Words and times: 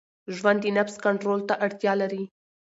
ژوند 0.35 0.59
د 0.63 0.67
نفس 0.77 0.95
کنټرول 1.05 1.39
ته 1.49 1.53
اړتیا 1.65 1.93
لري. 2.01 2.23